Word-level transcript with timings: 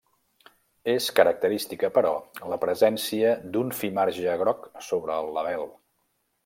És 0.93 1.09
característica, 1.19 1.91
però, 1.97 2.13
la 2.53 2.59
presència 2.65 3.37
d'un 3.57 3.73
fi 3.83 3.93
marge 4.01 4.39
groc 4.45 4.69
sobre 4.91 5.23
el 5.25 5.35
label. 5.39 5.71